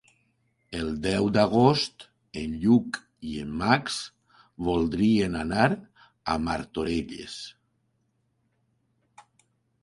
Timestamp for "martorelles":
6.47-7.37